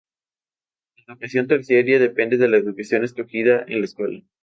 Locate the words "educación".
1.13-1.47, 2.57-3.03